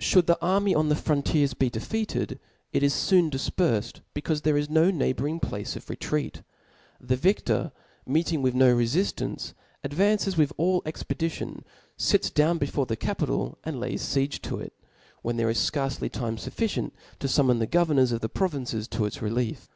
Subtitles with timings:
[0.00, 2.40] Should the army on the frontiers be defeated,
[2.72, 6.42] it is foon difperfed, becaufe there is no neighbouring place of retreat.
[7.00, 7.70] The vic tor^
[8.04, 9.52] meeting with no refiftance,
[9.84, 11.64] advances with all expedition,
[11.96, 14.72] fits down before the capital, and lays fiege to it,
[15.22, 16.90] when there is fcarcc time fufficient
[17.20, 19.68] to fummon the governors of the provinces to its relief.